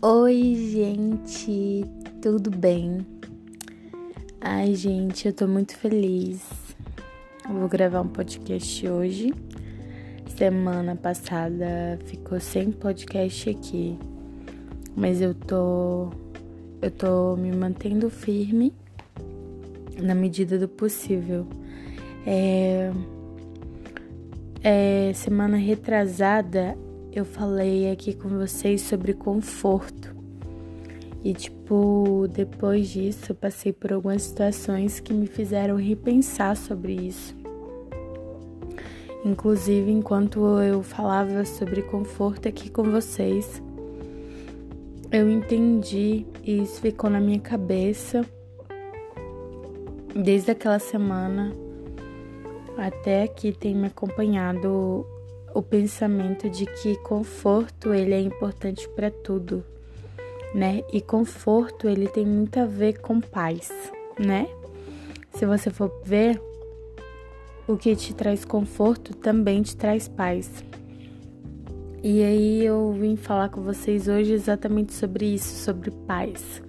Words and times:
Oi, 0.00 0.54
gente, 0.54 1.84
tudo 2.22 2.52
bem? 2.52 3.04
Ai, 4.40 4.72
gente, 4.76 5.26
eu 5.26 5.32
tô 5.32 5.48
muito 5.48 5.76
feliz. 5.76 6.48
Eu 7.44 7.56
vou 7.56 7.68
gravar 7.68 8.02
um 8.02 8.06
podcast 8.06 8.88
hoje. 8.88 9.34
Semana 10.36 10.94
passada 10.94 11.98
ficou 12.04 12.38
sem 12.38 12.70
podcast 12.70 13.50
aqui, 13.50 13.98
mas 14.94 15.20
eu 15.20 15.34
tô 15.34 16.10
eu 16.80 16.92
tô 16.92 17.34
me 17.34 17.50
mantendo 17.50 18.08
firme 18.08 18.72
na 20.00 20.14
medida 20.14 20.60
do 20.60 20.68
possível. 20.68 21.44
É, 22.24 22.92
é 24.62 25.12
semana 25.12 25.56
retrasada 25.56 26.78
eu 27.12 27.24
falei 27.24 27.90
aqui 27.90 28.14
com 28.14 28.28
vocês 28.28 28.82
sobre 28.82 29.14
conforto. 29.14 30.16
E, 31.24 31.34
tipo, 31.34 32.26
depois 32.32 32.88
disso, 32.88 33.32
eu 33.32 33.34
passei 33.34 33.72
por 33.72 33.92
algumas 33.92 34.22
situações 34.22 35.00
que 35.00 35.12
me 35.12 35.26
fizeram 35.26 35.76
repensar 35.76 36.56
sobre 36.56 36.92
isso. 36.94 37.36
Inclusive, 39.24 39.90
enquanto 39.90 40.40
eu 40.60 40.82
falava 40.82 41.44
sobre 41.44 41.82
conforto 41.82 42.48
aqui 42.48 42.70
com 42.70 42.84
vocês, 42.84 43.60
eu 45.10 45.28
entendi 45.28 46.24
e 46.44 46.62
isso 46.62 46.80
ficou 46.80 47.10
na 47.10 47.20
minha 47.20 47.40
cabeça 47.40 48.24
desde 50.14 50.50
aquela 50.50 50.78
semana 50.78 51.52
até 52.76 53.24
aqui 53.24 53.52
tem 53.52 53.74
me 53.74 53.86
acompanhado 53.86 55.04
o 55.58 55.62
pensamento 55.62 56.48
de 56.48 56.66
que 56.66 56.94
conforto 56.98 57.92
ele 57.92 58.14
é 58.14 58.20
importante 58.20 58.88
para 58.90 59.10
tudo, 59.10 59.64
né? 60.54 60.84
E 60.92 61.00
conforto 61.00 61.88
ele 61.88 62.06
tem 62.06 62.24
muito 62.24 62.60
a 62.60 62.64
ver 62.64 63.00
com 63.00 63.20
paz, 63.20 63.68
né? 64.16 64.46
Se 65.32 65.44
você 65.44 65.68
for 65.68 65.92
ver, 66.04 66.40
o 67.66 67.76
que 67.76 67.96
te 67.96 68.14
traz 68.14 68.44
conforto 68.44 69.16
também 69.16 69.60
te 69.60 69.76
traz 69.76 70.06
paz. 70.06 70.62
E 72.04 72.22
aí 72.22 72.64
eu 72.64 72.92
vim 72.92 73.16
falar 73.16 73.48
com 73.48 73.60
vocês 73.60 74.06
hoje 74.06 74.34
exatamente 74.34 74.92
sobre 74.92 75.26
isso, 75.26 75.64
sobre 75.64 75.90
paz. 75.90 76.62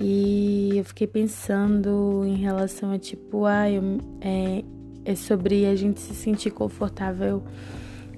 E 0.00 0.78
eu 0.78 0.84
fiquei 0.84 1.08
pensando 1.08 2.22
em 2.24 2.36
relação 2.36 2.92
a 2.92 3.00
tipo, 3.00 3.46
ah, 3.46 3.68
eu, 3.68 3.82
é, 4.20 4.62
é 5.04 5.16
sobre 5.16 5.66
a 5.66 5.74
gente 5.74 5.98
se 5.98 6.14
sentir 6.14 6.52
confortável 6.52 7.42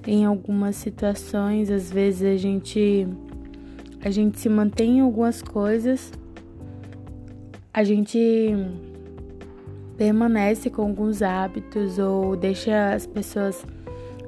em 0.05 0.25
algumas 0.25 0.75
situações, 0.75 1.69
às 1.69 1.91
vezes 1.91 2.23
a 2.23 2.37
gente 2.37 3.07
a 4.01 4.09
gente 4.09 4.39
se 4.39 4.47
mantém 4.47 4.97
em 4.97 5.01
algumas 5.01 5.41
coisas, 5.41 6.11
a 7.73 7.83
gente 7.83 8.55
permanece 9.97 10.69
com 10.69 10.83
alguns 10.83 11.21
hábitos 11.21 11.99
ou 11.99 12.35
deixa 12.35 12.93
as 12.93 13.05
pessoas 13.05 13.65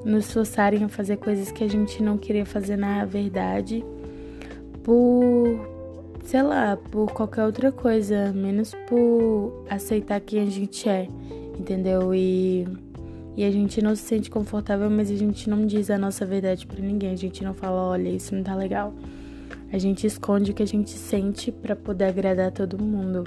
nos 0.04 0.32
forçarem 0.32 0.84
a 0.84 0.90
fazer 0.90 1.18
coisas 1.18 1.52
que 1.52 1.64
a 1.64 1.70
gente 1.70 2.04
não 2.04 2.18
queria 2.18 2.46
fazer 2.46 2.76
na 2.76 3.06
verdade, 3.06 3.84
por 4.84 5.72
sei 6.24 6.44
lá, 6.44 6.78
por 6.78 7.12
qualquer 7.12 7.46
outra 7.46 7.72
coisa, 7.72 8.32
menos 8.34 8.74
por 8.88 9.66
aceitar 9.70 10.20
quem 10.20 10.42
a 10.42 10.46
gente 10.46 10.88
é, 10.88 11.08
entendeu? 11.58 12.14
E 12.14 12.68
e 13.42 13.44
a 13.44 13.50
gente 13.50 13.82
não 13.82 13.96
se 13.96 14.04
sente 14.04 14.30
confortável, 14.30 14.88
mas 14.88 15.10
a 15.10 15.16
gente 15.16 15.50
não 15.50 15.66
diz 15.66 15.90
a 15.90 15.98
nossa 15.98 16.24
verdade 16.28 16.68
para 16.68 16.80
ninguém. 16.80 17.10
A 17.10 17.16
gente 17.16 17.44
não 17.44 17.56
fala, 17.56 17.82
olha, 17.82 18.08
isso 18.08 18.36
não 18.36 18.44
tá 18.44 18.54
legal. 18.54 18.94
A 19.74 19.80
gente 19.80 20.06
esconde 20.06 20.52
o 20.52 20.54
que 20.54 20.62
a 20.62 20.68
gente 20.68 20.92
sente 20.92 21.52
para 21.52 21.76
poder 21.76 22.06
agradar 22.06 22.52
todo 22.52 22.78
mundo. 22.78 23.24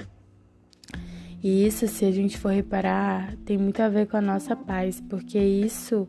E 1.43 1.67
isso, 1.67 1.85
se 1.89 2.05
a 2.05 2.11
gente 2.11 2.37
for 2.37 2.53
reparar, 2.53 3.35
tem 3.43 3.57
muito 3.57 3.81
a 3.81 3.89
ver 3.89 4.07
com 4.07 4.15
a 4.15 4.21
nossa 4.21 4.55
paz, 4.55 5.01
porque 5.01 5.37
isso, 5.37 6.07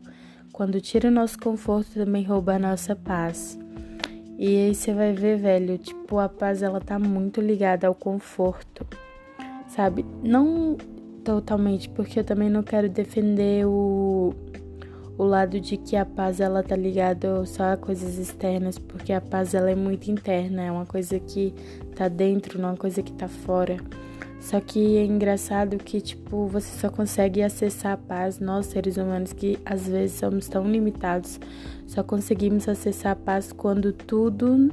quando 0.53 0.79
tira 0.79 1.09
o 1.09 1.11
nosso 1.11 1.37
conforto, 1.37 1.95
também 1.95 2.23
rouba 2.23 2.53
a 2.53 2.59
nossa 2.59 2.95
paz. 2.95 3.59
E 4.39 4.47
aí 4.47 4.73
você 4.73 4.93
vai 4.93 5.11
ver, 5.11 5.37
velho, 5.37 5.77
tipo, 5.77 6.17
a 6.17 6.29
paz 6.29 6.63
ela 6.63 6.79
tá 6.79 6.97
muito 6.97 7.41
ligada 7.41 7.87
ao 7.87 7.93
conforto. 7.93 8.87
Sabe? 9.67 10.05
Não 10.23 10.77
totalmente, 11.27 11.89
porque 11.89 12.21
eu 12.21 12.23
também 12.23 12.49
não 12.49 12.63
quero 12.63 12.87
defender 12.87 13.67
o, 13.67 14.33
o 15.17 15.23
lado 15.25 15.59
de 15.59 15.75
que 15.75 15.97
a 15.97 16.05
paz 16.05 16.39
ela 16.39 16.63
tá 16.63 16.73
ligada 16.73 17.45
só 17.45 17.73
a 17.73 17.77
coisas 17.77 18.17
externas, 18.17 18.79
porque 18.79 19.11
a 19.11 19.19
paz 19.19 19.53
ela 19.53 19.69
é 19.69 19.75
muito 19.75 20.09
interna, 20.09 20.63
é 20.63 20.71
uma 20.71 20.85
coisa 20.85 21.19
que 21.19 21.53
tá 21.97 22.07
dentro, 22.07 22.57
não 22.57 22.69
é 22.69 22.71
uma 22.71 22.77
coisa 22.77 23.03
que 23.03 23.11
tá 23.11 23.27
fora. 23.27 23.75
Só 24.39 24.61
que 24.61 24.95
é 24.95 25.03
engraçado 25.03 25.75
que, 25.77 25.99
tipo, 25.99 26.47
você 26.47 26.79
só 26.79 26.89
consegue 26.89 27.41
acessar 27.43 27.91
a 27.91 27.97
paz, 27.97 28.39
nós 28.39 28.67
seres 28.67 28.95
humanos 28.95 29.33
que 29.33 29.59
às 29.65 29.85
vezes 29.85 30.17
somos 30.17 30.47
tão 30.47 30.65
limitados, 30.65 31.41
só 31.87 32.03
conseguimos 32.03 32.69
acessar 32.69 33.11
a 33.11 33.15
paz 33.17 33.51
quando 33.51 33.91
tudo 33.91 34.71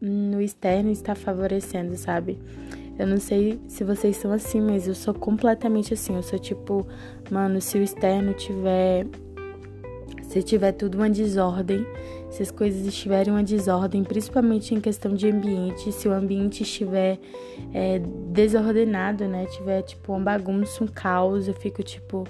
no 0.00 0.40
externo 0.40 0.90
está 0.90 1.14
favorecendo, 1.14 1.96
sabe? 1.96 2.40
Eu 2.98 3.06
não 3.06 3.18
sei 3.18 3.60
se 3.68 3.84
vocês 3.84 4.16
são 4.16 4.32
assim, 4.32 4.60
mas 4.60 4.88
eu 4.88 4.94
sou 4.94 5.12
completamente 5.12 5.92
assim. 5.92 6.16
Eu 6.16 6.22
sou 6.22 6.38
tipo, 6.38 6.86
mano, 7.30 7.60
se 7.60 7.78
o 7.78 7.82
externo 7.82 8.32
tiver. 8.34 9.06
Se 10.22 10.42
tiver 10.42 10.72
tudo 10.72 10.96
uma 10.98 11.08
desordem, 11.08 11.86
se 12.30 12.42
as 12.42 12.50
coisas 12.50 12.84
estiverem 12.84 13.32
uma 13.32 13.42
desordem, 13.42 14.02
principalmente 14.02 14.74
em 14.74 14.80
questão 14.80 15.14
de 15.14 15.30
ambiente, 15.30 15.92
se 15.92 16.08
o 16.08 16.12
ambiente 16.12 16.62
estiver 16.62 17.18
é, 17.72 18.00
desordenado, 18.32 19.26
né? 19.26 19.46
Tiver 19.46 19.82
tipo 19.82 20.12
uma 20.12 20.20
bagunça, 20.20 20.82
um 20.82 20.86
caos, 20.86 21.46
eu 21.46 21.54
fico 21.54 21.82
tipo 21.82 22.26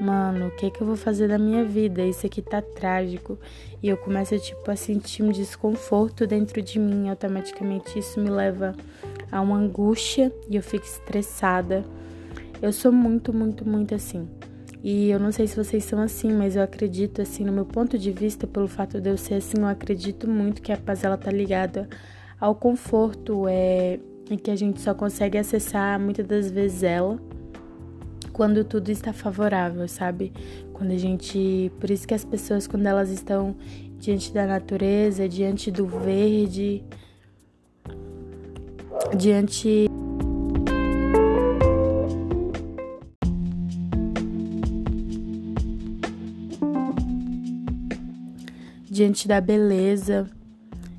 mano, 0.00 0.48
o 0.48 0.50
que 0.50 0.70
que 0.70 0.82
eu 0.82 0.86
vou 0.86 0.96
fazer 0.96 1.28
da 1.28 1.38
minha 1.38 1.64
vida? 1.64 2.02
Isso 2.02 2.26
aqui 2.26 2.42
tá 2.42 2.60
trágico. 2.60 3.38
E 3.82 3.88
eu 3.88 3.96
começo, 3.96 4.38
tipo, 4.38 4.68
a 4.70 4.76
sentir 4.76 5.22
um 5.22 5.30
desconforto 5.30 6.26
dentro 6.26 6.60
de 6.60 6.78
mim. 6.78 7.08
Automaticamente 7.08 7.98
isso 7.98 8.20
me 8.20 8.28
leva 8.28 8.74
a 9.32 9.40
uma 9.40 9.56
angústia 9.56 10.32
e 10.48 10.54
eu 10.54 10.62
fico 10.62 10.84
estressada. 10.84 11.84
Eu 12.60 12.72
sou 12.72 12.92
muito, 12.92 13.32
muito, 13.32 13.66
muito 13.66 13.94
assim. 13.94 14.28
E 14.84 15.10
eu 15.10 15.18
não 15.18 15.32
sei 15.32 15.46
se 15.46 15.56
vocês 15.56 15.84
são 15.84 16.00
assim, 16.00 16.32
mas 16.32 16.54
eu 16.54 16.62
acredito, 16.62 17.22
assim, 17.22 17.44
no 17.44 17.52
meu 17.52 17.64
ponto 17.64 17.98
de 17.98 18.12
vista, 18.12 18.46
pelo 18.46 18.68
fato 18.68 19.00
de 19.00 19.10
eu 19.10 19.16
ser 19.16 19.34
assim, 19.34 19.58
eu 19.60 19.66
acredito 19.66 20.28
muito 20.28 20.60
que 20.60 20.72
a 20.72 20.76
paz, 20.76 21.02
ela 21.02 21.16
tá 21.16 21.30
ligada 21.30 21.88
ao 22.38 22.54
conforto, 22.54 23.46
é, 23.48 23.98
e 24.28 24.36
que 24.36 24.50
a 24.50 24.56
gente 24.56 24.80
só 24.80 24.92
consegue 24.92 25.38
acessar, 25.38 25.98
muitas 25.98 26.26
das 26.26 26.50
vezes, 26.50 26.82
ela 26.82 27.18
quando 28.32 28.64
tudo 28.64 28.88
está 28.90 29.12
favorável, 29.12 29.86
sabe? 29.86 30.32
Quando 30.72 30.92
a 30.92 30.96
gente. 30.96 31.70
Por 31.78 31.90
isso 31.90 32.08
que 32.08 32.14
as 32.14 32.24
pessoas, 32.24 32.66
quando 32.66 32.86
elas 32.86 33.10
estão 33.10 33.54
diante 33.98 34.32
da 34.32 34.46
natureza, 34.46 35.28
diante 35.28 35.70
do 35.70 35.86
verde, 35.86 36.82
diante. 39.16 39.88
Diante 48.90 49.26
da 49.26 49.40
beleza, 49.40 50.28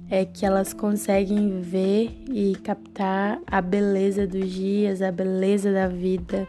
é 0.09 0.25
que 0.25 0.45
elas 0.45 0.73
conseguem 0.73 1.61
ver 1.61 2.23
e 2.31 2.55
captar 2.63 3.39
a 3.45 3.61
beleza 3.61 4.25
dos 4.25 4.49
dias, 4.49 5.01
a 5.01 5.11
beleza 5.11 5.71
da 5.71 5.87
vida 5.87 6.47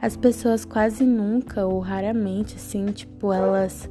as 0.00 0.16
pessoas 0.16 0.64
quase 0.64 1.04
nunca 1.04 1.66
ou 1.66 1.80
raramente, 1.80 2.56
assim, 2.56 2.86
tipo, 2.86 3.32
elas. 3.32 3.90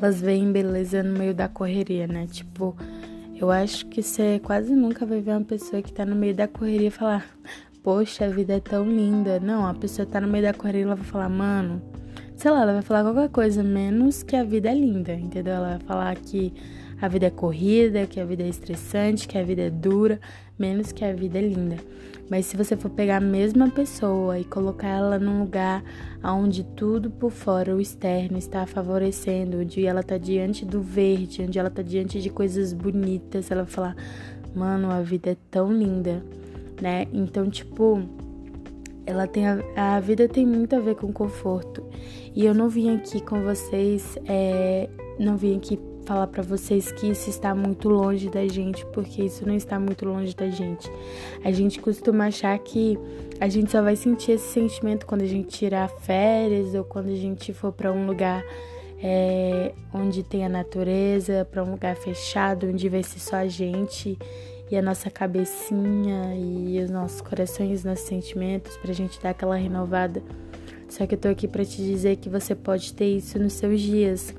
Elas 0.00 0.20
veem 0.20 0.52
beleza 0.52 1.02
no 1.02 1.18
meio 1.18 1.34
da 1.34 1.48
correria, 1.48 2.06
né? 2.06 2.26
Tipo, 2.30 2.76
eu 3.34 3.50
acho 3.50 3.86
que 3.86 4.02
você 4.02 4.40
quase 4.42 4.74
nunca 4.74 5.04
vai 5.04 5.20
ver 5.20 5.32
uma 5.32 5.44
pessoa 5.44 5.82
que 5.82 5.92
tá 5.92 6.06
no 6.06 6.14
meio 6.14 6.34
da 6.34 6.46
correria 6.46 6.90
falar, 6.90 7.26
poxa, 7.82 8.24
a 8.24 8.28
vida 8.28 8.54
é 8.54 8.60
tão 8.60 8.84
linda. 8.84 9.40
Não, 9.40 9.66
a 9.66 9.74
pessoa 9.74 10.06
tá 10.06 10.20
no 10.20 10.28
meio 10.28 10.44
da 10.44 10.54
correria 10.54 10.82
e 10.82 10.84
ela 10.84 10.94
vai 10.94 11.04
falar, 11.04 11.28
mano, 11.28 11.82
sei 12.36 12.50
lá, 12.50 12.62
ela 12.62 12.74
vai 12.74 12.82
falar 12.82 13.02
qualquer 13.02 13.28
coisa 13.28 13.62
menos 13.62 14.22
que 14.22 14.36
a 14.36 14.44
vida 14.44 14.70
é 14.70 14.74
linda, 14.74 15.12
entendeu? 15.14 15.54
Ela 15.54 15.68
vai 15.70 15.80
falar 15.80 16.16
que 16.16 16.52
a 17.00 17.08
vida 17.08 17.26
é 17.26 17.30
corrida, 17.30 18.06
que 18.06 18.20
a 18.20 18.24
vida 18.24 18.42
é 18.42 18.48
estressante, 18.48 19.28
que 19.28 19.38
a 19.38 19.42
vida 19.42 19.62
é 19.62 19.70
dura, 19.70 20.20
menos 20.58 20.92
que 20.92 21.04
a 21.04 21.12
vida 21.12 21.38
é 21.38 21.42
linda. 21.42 21.76
Mas 22.30 22.46
se 22.46 22.56
você 22.56 22.76
for 22.76 22.90
pegar 22.90 23.16
a 23.16 23.20
mesma 23.20 23.70
pessoa 23.70 24.38
e 24.38 24.44
colocar 24.44 24.88
ela 24.88 25.18
num 25.18 25.40
lugar 25.40 25.82
onde 26.22 26.62
tudo 26.62 27.10
por 27.10 27.30
fora, 27.30 27.74
o 27.74 27.80
externo, 27.80 28.36
está 28.36 28.66
favorecendo, 28.66 29.60
onde 29.60 29.86
ela 29.86 30.02
tá 30.02 30.18
diante 30.18 30.64
do 30.64 30.80
verde, 30.82 31.42
onde 31.42 31.58
ela 31.58 31.70
tá 31.70 31.80
diante 31.80 32.20
de 32.20 32.28
coisas 32.28 32.72
bonitas, 32.72 33.50
ela 33.50 33.62
vai 33.62 33.72
falar: 33.72 33.96
"Mano, 34.54 34.90
a 34.90 35.00
vida 35.00 35.30
é 35.30 35.36
tão 35.50 35.72
linda", 35.72 36.22
né? 36.82 37.06
Então, 37.14 37.48
tipo, 37.48 38.02
ela 39.06 39.26
tem 39.26 39.46
a, 39.48 39.64
a, 39.74 40.00
vida 40.00 40.28
tem 40.28 40.44
muito 40.44 40.76
a 40.76 40.80
ver 40.80 40.96
com 40.96 41.10
conforto. 41.10 41.82
E 42.34 42.44
eu 42.44 42.54
não 42.54 42.68
vim 42.68 42.94
aqui 42.94 43.22
com 43.22 43.42
vocês, 43.42 44.18
é, 44.26 44.86
não 45.18 45.34
vim 45.34 45.56
aqui 45.56 45.78
falar 46.08 46.26
para 46.26 46.42
vocês 46.42 46.90
que 46.90 47.10
isso 47.10 47.28
está 47.28 47.54
muito 47.54 47.86
longe 47.86 48.30
da 48.30 48.48
gente, 48.48 48.84
porque 48.86 49.24
isso 49.24 49.46
não 49.46 49.54
está 49.54 49.78
muito 49.78 50.06
longe 50.06 50.34
da 50.34 50.48
gente. 50.48 50.90
A 51.44 51.52
gente 51.52 51.78
costuma 51.80 52.28
achar 52.28 52.58
que 52.60 52.98
a 53.38 53.46
gente 53.46 53.70
só 53.70 53.82
vai 53.82 53.94
sentir 53.94 54.32
esse 54.32 54.48
sentimento 54.54 55.04
quando 55.04 55.20
a 55.20 55.26
gente 55.26 55.48
tirar 55.48 55.86
férias 55.86 56.74
ou 56.74 56.82
quando 56.82 57.10
a 57.10 57.14
gente 57.14 57.52
for 57.52 57.72
para 57.72 57.92
um 57.92 58.06
lugar 58.06 58.42
é, 59.02 59.74
onde 59.92 60.22
tem 60.22 60.46
a 60.46 60.48
natureza, 60.48 61.46
para 61.50 61.62
um 61.62 61.72
lugar 61.72 61.94
fechado, 61.94 62.68
onde 62.68 62.88
vai 62.88 63.02
ser 63.02 63.20
só 63.20 63.36
a 63.36 63.46
gente 63.46 64.18
e 64.70 64.76
a 64.78 64.82
nossa 64.82 65.10
cabecinha 65.10 66.34
e 66.34 66.80
os 66.82 66.90
nossos 66.90 67.20
corações, 67.20 67.84
nossos 67.84 68.06
sentimentos, 68.06 68.78
pra 68.78 68.94
gente 68.94 69.20
dar 69.20 69.30
aquela 69.30 69.56
renovada. 69.56 70.22
Só 70.88 71.06
que 71.06 71.16
eu 71.16 71.18
tô 71.18 71.28
aqui 71.28 71.46
para 71.46 71.66
te 71.66 71.76
dizer 71.76 72.16
que 72.16 72.30
você 72.30 72.54
pode 72.54 72.94
ter 72.94 73.14
isso 73.14 73.38
nos 73.38 73.52
seus 73.52 73.78
dias, 73.78 74.34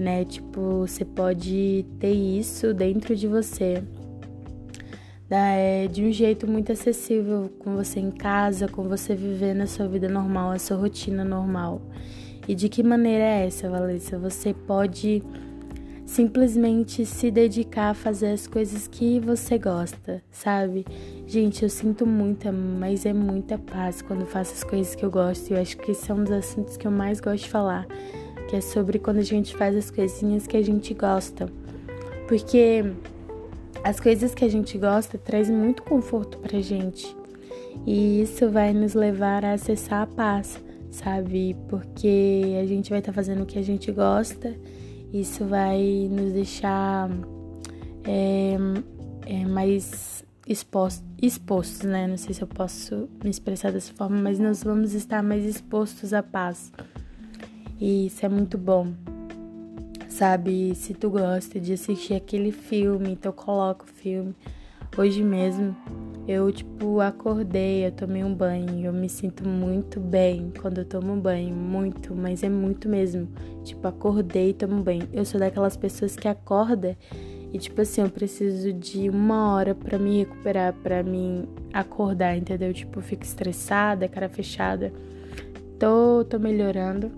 né? 0.00 0.24
Tipo, 0.24 0.86
você 0.86 1.04
pode 1.04 1.84
ter 1.98 2.12
isso 2.12 2.72
dentro 2.72 3.14
de 3.14 3.28
você. 3.28 3.82
É, 5.28 5.86
de 5.86 6.02
um 6.02 6.10
jeito 6.10 6.44
muito 6.44 6.72
acessível 6.72 7.48
com 7.60 7.76
você 7.76 8.00
em 8.00 8.10
casa, 8.10 8.66
com 8.66 8.88
você 8.88 9.14
vivendo 9.14 9.60
a 9.60 9.66
sua 9.66 9.86
vida 9.86 10.08
normal, 10.08 10.50
a 10.50 10.58
sua 10.58 10.76
rotina 10.76 11.22
normal. 11.22 11.82
E 12.48 12.54
de 12.54 12.68
que 12.68 12.82
maneira 12.82 13.22
é 13.22 13.46
essa, 13.46 13.70
Valência? 13.70 14.18
Você 14.18 14.52
pode 14.52 15.22
simplesmente 16.04 17.06
se 17.06 17.30
dedicar 17.30 17.90
a 17.90 17.94
fazer 17.94 18.32
as 18.32 18.48
coisas 18.48 18.88
que 18.88 19.20
você 19.20 19.56
gosta, 19.56 20.20
sabe? 20.32 20.84
Gente, 21.28 21.62
eu 21.62 21.68
sinto 21.68 22.04
muita, 22.04 22.50
mas 22.50 23.06
é 23.06 23.12
muita 23.12 23.56
paz 23.56 24.02
quando 24.02 24.26
faço 24.26 24.54
as 24.54 24.64
coisas 24.64 24.96
que 24.96 25.04
eu 25.04 25.10
gosto. 25.10 25.50
E 25.50 25.54
eu 25.54 25.60
acho 25.60 25.76
que 25.76 25.92
esse 25.92 26.10
é 26.10 26.14
um 26.14 26.24
dos 26.24 26.32
assuntos 26.32 26.76
que 26.76 26.84
eu 26.84 26.90
mais 26.90 27.20
gosto 27.20 27.44
de 27.44 27.50
falar, 27.50 27.86
que 28.50 28.56
é 28.56 28.60
sobre 28.60 28.98
quando 28.98 29.18
a 29.18 29.22
gente 29.22 29.56
faz 29.56 29.74
as 29.76 29.90
coisinhas 29.90 30.46
que 30.46 30.56
a 30.56 30.62
gente 30.62 30.92
gosta. 30.92 31.48
Porque 32.28 32.84
as 33.82 33.98
coisas 33.98 34.34
que 34.34 34.44
a 34.44 34.48
gente 34.48 34.76
gosta 34.76 35.16
trazem 35.16 35.56
muito 35.56 35.82
conforto 35.82 36.36
pra 36.38 36.60
gente. 36.60 37.16
E 37.86 38.20
isso 38.20 38.50
vai 38.50 38.74
nos 38.74 38.92
levar 38.92 39.44
a 39.44 39.52
acessar 39.52 40.02
a 40.02 40.06
paz, 40.06 40.60
sabe? 40.90 41.56
Porque 41.68 42.58
a 42.60 42.66
gente 42.66 42.90
vai 42.90 42.98
estar 42.98 43.12
tá 43.12 43.16
fazendo 43.16 43.44
o 43.44 43.46
que 43.46 43.58
a 43.58 43.62
gente 43.62 43.90
gosta 43.90 44.54
isso 45.12 45.44
vai 45.44 46.08
nos 46.10 46.32
deixar 46.32 47.10
é, 48.04 48.56
é, 49.26 49.44
mais 49.44 50.24
expostos, 50.46 51.04
expostos, 51.20 51.82
né? 51.82 52.06
Não 52.06 52.16
sei 52.16 52.32
se 52.32 52.42
eu 52.42 52.46
posso 52.46 53.08
me 53.22 53.30
expressar 53.30 53.72
dessa 53.72 53.92
forma, 53.92 54.16
mas 54.16 54.38
nós 54.38 54.62
vamos 54.62 54.94
estar 54.94 55.22
mais 55.22 55.44
expostos 55.44 56.12
à 56.12 56.22
paz. 56.22 56.72
E 57.80 58.06
isso 58.06 58.26
é 58.26 58.28
muito 58.28 58.58
bom. 58.58 58.92
Sabe, 60.08 60.74
se 60.74 60.92
tu 60.92 61.08
gosta 61.08 61.58
de 61.58 61.72
assistir 61.72 62.12
aquele 62.14 62.52
filme, 62.52 63.12
então 63.12 63.32
coloca 63.32 63.84
o 63.84 63.88
filme. 63.88 64.34
Hoje 64.98 65.22
mesmo 65.22 65.74
eu, 66.28 66.52
tipo, 66.52 67.00
acordei, 67.00 67.86
eu 67.86 67.92
tomei 67.92 68.22
um 68.22 68.34
banho, 68.34 68.84
eu 68.86 68.92
me 68.92 69.08
sinto 69.08 69.48
muito 69.48 69.98
bem 69.98 70.52
quando 70.60 70.78
eu 70.78 70.84
tomo 70.84 71.16
banho, 71.16 71.54
muito, 71.54 72.14
mas 72.14 72.42
é 72.42 72.50
muito 72.50 72.88
mesmo. 72.88 73.28
Tipo, 73.64 73.88
acordei 73.88 74.50
e 74.50 74.54
tomo 74.54 74.82
banho. 74.82 75.08
Eu 75.12 75.24
sou 75.24 75.40
daquelas 75.40 75.76
pessoas 75.76 76.14
que 76.16 76.28
acorda 76.28 76.98
e, 77.52 77.58
tipo 77.58 77.80
assim, 77.80 78.02
eu 78.02 78.10
preciso 78.10 78.72
de 78.72 79.08
uma 79.08 79.54
hora 79.54 79.74
para 79.74 79.98
me 79.98 80.18
recuperar, 80.18 80.74
para 80.74 81.02
me 81.02 81.48
acordar, 81.72 82.36
entendeu? 82.36 82.72
Tipo, 82.72 83.00
fico 83.00 83.24
estressada, 83.24 84.06
cara 84.06 84.28
fechada. 84.28 84.92
Tô, 85.78 86.24
tô 86.24 86.38
melhorando. 86.38 87.10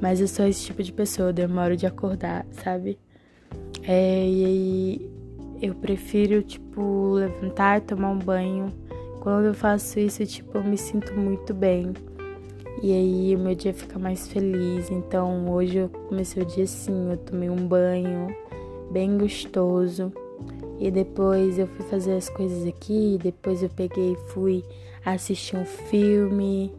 Mas 0.00 0.20
eu 0.20 0.28
sou 0.28 0.46
esse 0.46 0.64
tipo 0.64 0.82
de 0.82 0.92
pessoa, 0.92 1.28
eu 1.28 1.32
demoro 1.32 1.76
de 1.76 1.86
acordar, 1.86 2.46
sabe? 2.52 2.98
É, 3.82 4.26
e 4.26 4.44
aí 4.44 5.10
eu 5.60 5.74
prefiro, 5.74 6.42
tipo, 6.42 7.12
levantar, 7.14 7.80
tomar 7.82 8.10
um 8.10 8.18
banho. 8.18 8.72
Quando 9.20 9.46
eu 9.46 9.54
faço 9.54 10.00
isso, 10.00 10.24
tipo, 10.24 10.56
eu 10.56 10.64
me 10.64 10.78
sinto 10.78 11.14
muito 11.14 11.52
bem. 11.52 11.92
E 12.82 12.92
aí 12.92 13.36
o 13.36 13.38
meu 13.38 13.54
dia 13.54 13.74
fica 13.74 13.98
mais 13.98 14.26
feliz. 14.28 14.90
Então 14.90 15.50
hoje 15.50 15.78
eu 15.78 15.88
comecei 15.88 16.42
o 16.42 16.46
dia 16.46 16.64
assim, 16.64 17.10
eu 17.10 17.16
tomei 17.18 17.50
um 17.50 17.66
banho 17.68 18.34
bem 18.90 19.18
gostoso. 19.18 20.12
E 20.78 20.90
depois 20.90 21.58
eu 21.58 21.66
fui 21.66 21.84
fazer 21.86 22.14
as 22.14 22.30
coisas 22.30 22.66
aqui, 22.66 23.18
depois 23.22 23.62
eu 23.62 23.68
peguei 23.68 24.12
e 24.12 24.32
fui 24.32 24.64
assistir 25.04 25.56
um 25.56 25.64
filme, 25.66 26.72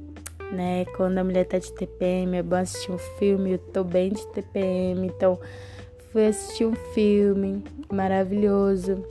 né? 0.51 0.86
Quando 0.98 1.18
a 1.18 1.24
mulher 1.24 1.45
tá 1.45 1.57
de 1.57 1.71
TPM, 1.74 2.38
é 2.38 2.44
bom 2.44 2.56
assistir 2.56 2.92
um 2.92 2.98
filme, 2.98 3.53
eu 3.53 3.57
tô 3.57 3.83
bem 3.83 4.09
de 4.09 4.25
TPM, 4.27 5.07
então 5.07 5.39
fui 6.12 6.27
assistir 6.27 6.65
um 6.65 6.75
filme 6.94 7.63
maravilhoso. 7.92 9.03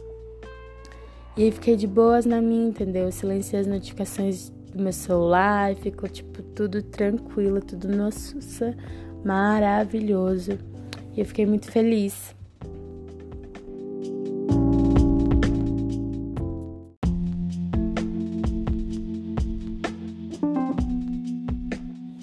E 1.37 1.45
aí 1.45 1.51
fiquei 1.51 1.77
de 1.77 1.87
boas 1.87 2.27
na 2.27 2.41
minha, 2.41 2.69
entendeu? 2.69 3.11
Silenciei 3.11 3.61
as 3.61 3.67
notificações 3.67 4.51
do 4.51 4.83
meu 4.83 4.93
celular 4.93 5.73
e 5.73 5.77
ficou 5.77 6.09
tipo 6.09 6.43
tudo 6.43 6.83
tranquilo, 6.83 7.61
tudo 7.61 7.89
nossa, 7.89 8.77
maravilhoso. 9.25 10.59
E 11.17 11.21
eu 11.21 11.27
fiquei 11.27 11.47
muito 11.47 11.71
feliz. 11.71 12.35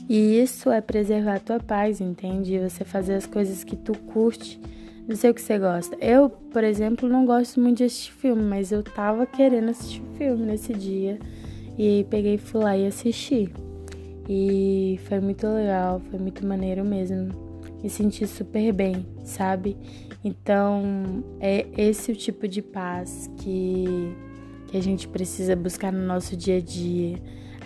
E 0.10 0.42
isso 0.42 0.70
é 0.70 0.80
preservar 0.80 1.36
a 1.36 1.40
tua 1.40 1.60
paz, 1.60 2.00
entende? 2.00 2.58
Você 2.60 2.86
fazer 2.86 3.16
as 3.16 3.26
coisas 3.26 3.64
que 3.64 3.76
tu 3.76 3.92
curte, 3.98 4.60
não 5.08 5.16
sei 5.16 5.32
o 5.32 5.34
que 5.34 5.42
você 5.42 5.60
gosta. 5.60 5.98
Eu, 6.00 6.30
por 6.30 6.64
exemplo, 6.64 7.10
não 7.10 7.26
gosto 7.26 7.60
muito 7.60 7.78
de 7.78 7.84
assistir 7.84 8.14
filme, 8.14 8.44
mas 8.44 8.72
eu 8.72 8.84
tava 8.84 9.26
querendo 9.26 9.70
assistir 9.70 10.02
filme 10.18 10.46
nesse 10.46 10.74
dia. 10.74 11.20
E 11.78 12.06
peguei, 12.10 12.38
fui 12.38 12.64
lá 12.64 12.78
e 12.78 12.88
assisti. 12.88 13.52
E 14.30 15.00
foi 15.08 15.20
muito 15.20 15.46
legal, 15.48 16.02
foi 16.10 16.20
muito 16.20 16.46
maneiro 16.46 16.86
mesmo. 16.86 17.30
Me 17.84 17.90
senti 17.90 18.26
super 18.26 18.72
bem, 18.74 19.06
sabe? 19.24 19.78
Então, 20.24 21.24
é 21.40 21.68
esse 21.78 22.12
o 22.12 22.16
tipo 22.16 22.48
de 22.48 22.62
paz 22.62 23.30
que, 23.38 24.16
que 24.68 24.78
a 24.78 24.82
gente 24.82 25.08
precisa 25.08 25.56
buscar 25.56 25.92
no 25.92 26.06
nosso 26.06 26.36
dia 26.36 26.58
a 26.58 26.62
dia 26.62 27.18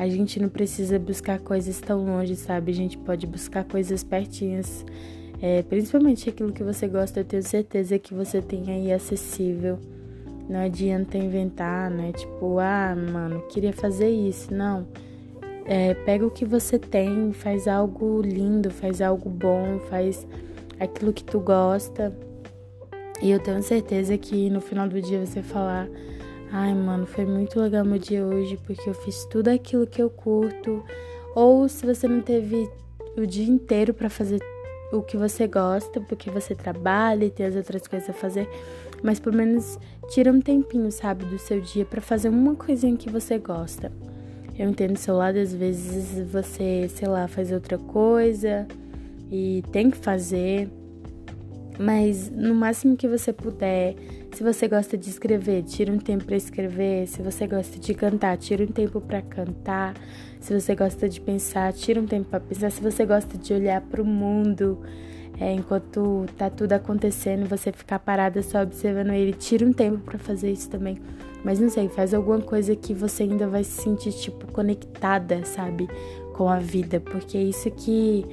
a 0.02 0.10
gente 0.10 0.40
não 0.40 0.50
precisa 0.50 0.98
buscar 0.98 1.38
coisas 1.38 1.80
tão 1.80 2.04
longe, 2.04 2.36
sabe? 2.36 2.72
A 2.72 2.74
gente 2.74 2.98
pode 2.98 3.28
buscar 3.28 3.64
coisas 3.64 4.04
pertinhas. 4.04 4.84
É, 5.40 5.62
principalmente 5.62 6.28
aquilo 6.28 6.52
que 6.52 6.64
você 6.64 6.88
gosta, 6.88 7.20
eu 7.20 7.24
tenho 7.24 7.44
certeza 7.44 8.00
que 8.00 8.12
você 8.12 8.42
tem 8.42 8.72
aí 8.72 8.92
acessível. 8.92 9.78
Não 10.50 10.60
adianta 10.62 11.20
inventar, 11.20 11.92
né? 11.92 12.12
Tipo, 12.14 12.58
ah, 12.58 12.96
mano, 12.96 13.42
queria 13.42 13.72
fazer 13.72 14.10
isso. 14.10 14.52
Não. 14.52 14.88
É, 15.66 15.94
pega 15.94 16.26
o 16.26 16.32
que 16.32 16.46
você 16.46 16.80
tem, 16.80 17.32
faz 17.32 17.68
algo 17.68 18.24
lindo, 18.24 18.72
faz 18.72 19.02
algo 19.02 19.30
bom, 19.30 19.78
faz 19.88 20.26
aquilo 20.80 21.14
que 21.14 21.24
tu 21.24 21.40
gosta. 21.40 22.12
E 23.22 23.30
eu 23.30 23.40
tenho 23.40 23.62
certeza 23.62 24.18
que 24.18 24.50
no 24.50 24.60
final 24.60 24.90
do 24.90 25.00
dia 25.00 25.24
você 25.24 25.44
falar 25.44 25.88
Ai, 26.54 26.74
mano, 26.74 27.06
foi 27.06 27.26
muito 27.26 27.58
legal 27.62 27.86
meu 27.86 27.98
dia 27.98 28.26
hoje 28.26 28.58
porque 28.66 28.90
eu 28.90 28.94
fiz 28.94 29.24
tudo 29.24 29.48
aquilo 29.48 29.88
que 29.88 30.02
eu 30.02 30.10
curto. 30.10 30.84
Ou 31.34 31.70
se 31.70 31.86
você 31.86 32.10
não 32.10 32.20
teve 32.22 32.70
o 33.16 33.26
dia 33.26 33.46
inteiro 33.46 33.94
para 33.94 34.10
fazer 34.10 34.42
o 34.92 35.02
que 35.02 35.16
você 35.16 35.48
gosta, 35.48 36.02
porque 36.02 36.30
você 36.30 36.54
trabalha 36.54 37.24
e 37.24 37.30
tem 37.30 37.46
as 37.46 37.56
outras 37.56 37.88
coisas 37.88 38.10
a 38.10 38.14
fazer, 38.14 38.50
mas 39.02 39.18
pelo 39.18 39.38
menos 39.38 39.80
tira 40.10 40.30
um 40.30 40.42
tempinho, 40.42 40.92
sabe, 40.92 41.24
do 41.24 41.40
seu 41.40 41.62
dia 41.62 41.86
para 41.86 42.02
fazer 42.02 42.28
uma 42.28 42.54
coisinha 42.54 42.98
que 42.98 43.10
você 43.10 43.38
gosta. 43.38 43.90
Eu 44.60 44.70
entendo 44.70 44.94
do 44.94 45.00
seu 45.00 45.16
lado, 45.16 45.40
às 45.40 45.54
vezes 45.54 46.30
você, 46.30 46.90
sei 46.90 47.08
lá, 47.08 47.30
faz 47.30 47.54
outra 47.54 47.78
coisa 47.78 48.68
e 49.32 49.64
tem 49.72 49.90
que 49.90 49.98
fazer, 49.98 50.70
mas 51.80 52.30
no 52.30 52.54
máximo 52.54 52.98
que 52.98 53.08
você 53.08 53.32
puder, 53.32 53.96
se 54.34 54.44
você 54.44 54.68
gosta 54.68 54.98
de 54.98 55.10
escrever, 55.10 55.64
tira 55.64 55.92
um 55.92 55.98
tempo 55.98 56.26
para 56.26 56.36
escrever. 56.36 57.08
Se 57.08 57.22
você 57.22 57.46
gosta 57.48 57.78
de 57.78 57.94
cantar, 57.94 58.38
tira 58.38 58.64
um 58.64 58.68
tempo 58.68 59.02
para 59.02 59.22
cantar. 59.22 59.96
Se 60.40 60.58
você 60.58 60.74
gosta 60.74 61.08
de 61.08 61.20
pensar, 61.20 61.72
tira 61.74 62.00
um 62.00 62.06
tempo 62.06 62.30
para 62.30 62.40
pensar. 62.40 62.72
Se 62.72 62.82
você 62.82 63.06
gosta 63.06 63.38
de 63.38 63.54
olhar 63.54 63.82
para 63.82 64.02
o 64.02 64.06
mundo 64.06 64.80
é, 65.40 65.52
enquanto 65.54 66.26
tá 66.38 66.50
tudo 66.50 66.74
acontecendo, 66.74 67.50
você 67.50 67.72
ficar 67.72 68.00
parada 68.00 68.44
só 68.44 68.62
observando 68.62 69.12
ele, 69.12 69.34
tira 69.34 69.66
um 69.66 69.74
tempo 69.74 69.98
para 69.98 70.20
fazer 70.20 70.52
isso 70.52 70.70
também. 70.70 71.00
Mas 71.44 71.60
não 71.60 71.70
sei, 71.70 71.90
faz 71.90 72.14
alguma 72.14 72.40
coisa 72.40 72.76
que 72.76 72.94
você 72.94 73.24
ainda 73.24 73.48
vai 73.48 73.64
se 73.64 73.82
sentir 73.82 74.12
tipo 74.12 74.52
conectada, 74.52 75.44
sabe, 75.44 75.90
com 76.34 76.48
a 76.48 76.60
vida, 76.60 77.00
porque 77.00 77.38
é 77.38 77.42
isso 77.42 77.72
que 77.72 78.24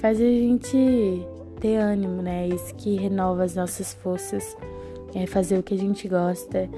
faz 0.00 0.18
a 0.18 0.24
gente 0.24 1.26
ter 1.60 1.76
ânimo, 1.76 2.22
né? 2.22 2.48
É 2.48 2.54
isso 2.54 2.74
que 2.76 2.96
renova 2.96 3.44
as 3.44 3.54
nossas 3.54 3.92
forças 3.92 4.56
é 5.14 5.26
fazer 5.26 5.58
o 5.58 5.62
que 5.62 5.74
a 5.74 5.78
gente 5.78 6.08
gosta 6.08 6.68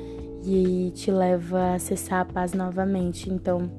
e 0.45 0.93
te 0.95 1.11
leva 1.11 1.59
a 1.59 1.75
acessar 1.75 2.21
a 2.21 2.25
paz 2.25 2.53
novamente. 2.53 3.31
Então, 3.31 3.71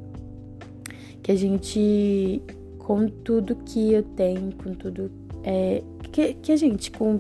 Que 1.22 1.32
a 1.32 1.36
gente, 1.36 2.42
com 2.80 3.08
tudo 3.08 3.56
que 3.56 3.94
eu 3.94 4.04
tenho, 4.04 4.54
com 4.54 4.74
tudo. 4.74 5.12
É, 5.44 5.84
que, 6.12 6.34
que 6.36 6.52
a 6.52 6.56
gente, 6.56 6.90
com, 6.92 7.20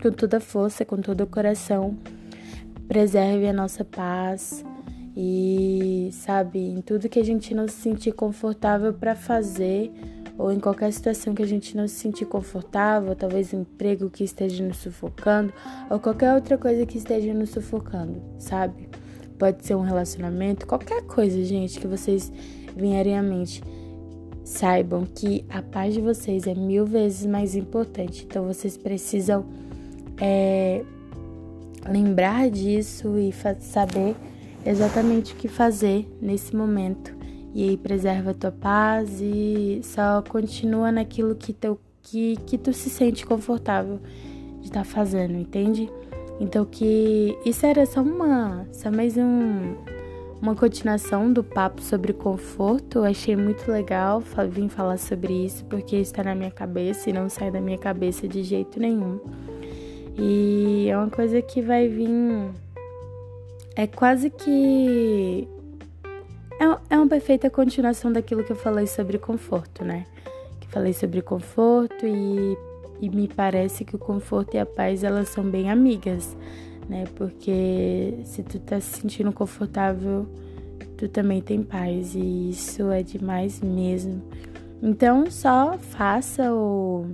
com 0.00 0.10
toda 0.10 0.38
a 0.38 0.40
força, 0.40 0.84
com 0.84 0.96
todo 0.98 1.22
o 1.22 1.26
coração, 1.26 1.96
preserve 2.86 3.46
a 3.46 3.52
nossa 3.52 3.84
paz 3.84 4.64
e, 5.16 6.10
sabe, 6.12 6.58
em 6.58 6.80
tudo 6.80 7.08
que 7.08 7.18
a 7.18 7.24
gente 7.24 7.54
não 7.54 7.68
se 7.68 7.74
sentir 7.74 8.12
confortável 8.12 8.92
para 8.92 9.14
fazer 9.14 9.92
ou 10.36 10.52
em 10.52 10.58
qualquer 10.58 10.92
situação 10.92 11.34
que 11.34 11.42
a 11.42 11.46
gente 11.46 11.76
não 11.76 11.86
se 11.86 11.94
sentir 11.94 12.24
confortável, 12.24 13.14
talvez 13.14 13.52
um 13.54 13.60
emprego 13.60 14.10
que 14.10 14.24
esteja 14.24 14.64
nos 14.64 14.78
sufocando, 14.78 15.52
ou 15.88 15.98
qualquer 15.98 16.34
outra 16.34 16.58
coisa 16.58 16.84
que 16.84 16.98
esteja 16.98 17.32
nos 17.32 17.50
sufocando, 17.50 18.20
sabe? 18.38 18.88
Pode 19.38 19.64
ser 19.64 19.74
um 19.74 19.82
relacionamento, 19.82 20.66
qualquer 20.66 21.02
coisa, 21.02 21.42
gente, 21.44 21.78
que 21.78 21.86
vocês 21.86 22.32
vierem 22.76 23.16
à 23.16 23.22
mente. 23.22 23.62
Saibam 24.44 25.06
que 25.06 25.44
a 25.48 25.62
paz 25.62 25.94
de 25.94 26.00
vocês 26.00 26.46
é 26.46 26.54
mil 26.54 26.84
vezes 26.84 27.24
mais 27.24 27.56
importante. 27.56 28.24
Então 28.24 28.44
vocês 28.44 28.76
precisam 28.76 29.46
é, 30.20 30.84
lembrar 31.88 32.50
disso 32.50 33.18
e 33.18 33.32
saber 33.60 34.14
exatamente 34.66 35.32
o 35.32 35.36
que 35.36 35.48
fazer 35.48 36.06
nesse 36.20 36.54
momento 36.54 37.23
e 37.54 37.68
aí 37.68 37.76
preserva 37.76 38.32
a 38.32 38.34
tua 38.34 38.50
paz 38.50 39.20
e 39.20 39.80
só 39.84 40.20
continua 40.22 40.90
naquilo 40.90 41.36
que, 41.36 41.52
teu, 41.52 41.78
que, 42.02 42.36
que 42.44 42.58
tu 42.58 42.72
se 42.72 42.90
sente 42.90 43.24
confortável 43.24 44.00
de 44.60 44.66
estar 44.66 44.80
tá 44.80 44.84
fazendo, 44.84 45.36
entende? 45.36 45.88
Então 46.40 46.64
que 46.64 47.38
isso 47.46 47.64
era 47.64 47.86
só 47.86 48.02
uma, 48.02 48.66
só 48.72 48.90
mais 48.90 49.16
um, 49.16 49.76
uma 50.42 50.56
continuação 50.56 51.32
do 51.32 51.44
papo 51.44 51.80
sobre 51.80 52.12
conforto. 52.12 52.98
Eu 52.98 53.04
achei 53.04 53.36
muito 53.36 53.70
legal 53.70 54.20
vir 54.50 54.68
falar 54.68 54.98
sobre 54.98 55.32
isso 55.44 55.64
porque 55.66 55.94
está 55.94 56.24
na 56.24 56.34
minha 56.34 56.50
cabeça 56.50 57.08
e 57.08 57.12
não 57.12 57.28
sai 57.28 57.52
da 57.52 57.60
minha 57.60 57.78
cabeça 57.78 58.26
de 58.26 58.42
jeito 58.42 58.80
nenhum. 58.80 59.20
E 60.18 60.88
é 60.88 60.96
uma 60.96 61.10
coisa 61.10 61.40
que 61.40 61.62
vai 61.62 61.88
vir 61.88 62.50
é 63.76 63.86
quase 63.86 64.30
que 64.30 65.48
é, 66.60 66.94
é 66.94 66.96
uma 66.96 67.06
perfeita 67.06 67.50
continuação 67.50 68.12
daquilo 68.12 68.44
que 68.44 68.52
eu 68.52 68.56
falei 68.56 68.86
sobre 68.86 69.18
conforto, 69.18 69.84
né? 69.84 70.04
Que 70.60 70.68
falei 70.68 70.92
sobre 70.92 71.22
conforto 71.22 72.06
e, 72.06 72.56
e 73.00 73.08
me 73.08 73.28
parece 73.28 73.84
que 73.84 73.96
o 73.96 73.98
conforto 73.98 74.54
e 74.54 74.58
a 74.58 74.66
paz 74.66 75.02
elas 75.04 75.28
são 75.28 75.44
bem 75.44 75.70
amigas, 75.70 76.36
né? 76.88 77.04
Porque 77.16 78.14
se 78.24 78.42
tu 78.42 78.58
tá 78.58 78.80
se 78.80 79.00
sentindo 79.00 79.32
confortável, 79.32 80.26
tu 80.96 81.08
também 81.08 81.40
tem 81.40 81.62
paz 81.62 82.14
e 82.14 82.50
isso 82.50 82.90
é 82.90 83.02
demais 83.02 83.60
mesmo. 83.60 84.22
Então 84.82 85.30
só 85.30 85.78
faça 85.78 86.52
o 86.52 87.06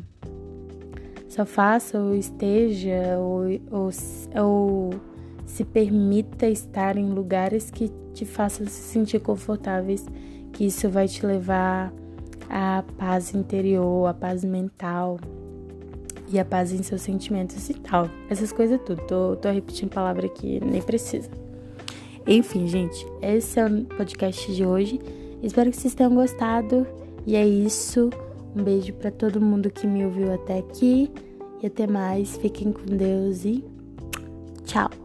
só 1.28 1.46
faça 1.46 1.98
ou 1.98 2.14
esteja 2.14 3.16
ou, 3.18 3.44
ou, 3.70 3.90
ou 4.34 5.09
se 5.50 5.64
permita 5.64 6.46
estar 6.46 6.96
em 6.96 7.10
lugares 7.10 7.70
que 7.70 7.90
te 8.14 8.24
façam 8.24 8.66
se 8.66 8.80
sentir 8.80 9.18
confortáveis, 9.18 10.06
que 10.52 10.64
isso 10.64 10.88
vai 10.88 11.08
te 11.08 11.26
levar 11.26 11.92
à 12.48 12.84
paz 12.96 13.34
interior, 13.34 14.06
à 14.06 14.14
paz 14.14 14.44
mental 14.44 15.18
e 16.28 16.38
a 16.38 16.44
paz 16.44 16.72
em 16.72 16.82
seus 16.82 17.02
sentimentos 17.02 17.68
e 17.68 17.74
tal. 17.74 18.08
Essas 18.28 18.52
coisas 18.52 18.80
tudo. 18.86 19.02
Tô, 19.06 19.36
tô 19.36 19.50
repetindo 19.50 19.90
palavra 19.90 20.26
aqui, 20.26 20.60
nem 20.64 20.80
precisa. 20.80 21.28
Enfim, 22.26 22.68
gente, 22.68 23.04
esse 23.20 23.58
é 23.58 23.66
o 23.66 23.84
podcast 23.86 24.54
de 24.54 24.64
hoje. 24.64 25.00
Espero 25.42 25.70
que 25.70 25.76
vocês 25.76 25.94
tenham 25.94 26.14
gostado. 26.14 26.86
E 27.26 27.34
é 27.34 27.46
isso. 27.46 28.08
Um 28.54 28.62
beijo 28.62 28.92
para 28.94 29.10
todo 29.10 29.40
mundo 29.40 29.68
que 29.68 29.86
me 29.86 30.04
ouviu 30.04 30.32
até 30.32 30.58
aqui. 30.58 31.10
E 31.60 31.66
até 31.66 31.88
mais. 31.88 32.36
Fiquem 32.36 32.72
com 32.72 32.86
Deus 32.96 33.44
e 33.44 33.64
tchau. 34.64 34.99